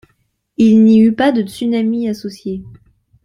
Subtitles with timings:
[0.57, 2.63] Il n'y eut pas de tsunami associé.